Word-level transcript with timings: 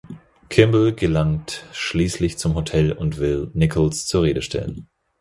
Kimble 0.49 0.93
gelangt 0.95 1.67
schließlich 1.73 2.39
zum 2.39 2.55
Hotel 2.55 2.91
und 2.91 3.19
will 3.19 3.51
Nichols 3.53 4.07
zur 4.07 4.23
Rede 4.23 4.41
stellen. 4.41 4.87